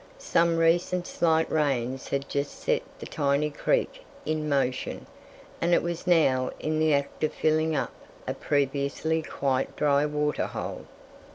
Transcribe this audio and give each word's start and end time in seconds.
Some 0.17 0.57
recent 0.57 1.05
slight 1.05 1.47
rains 1.51 2.07
had 2.09 2.27
just 2.27 2.59
set 2.59 2.81
the 2.97 3.05
tiny 3.05 3.51
creek 3.51 4.01
in 4.25 4.49
motion, 4.49 5.05
and 5.61 5.75
it 5.75 5.83
was 5.83 6.07
now 6.07 6.49
in 6.57 6.79
the 6.79 6.91
act 6.91 7.23
of 7.23 7.31
filling 7.33 7.75
up 7.75 7.93
a 8.27 8.33
previously 8.33 9.21
quite 9.21 9.75
dry 9.75 10.07
waterhole. 10.07 10.87